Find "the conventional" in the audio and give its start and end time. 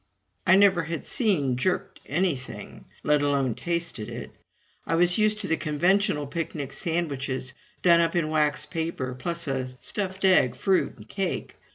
5.47-6.25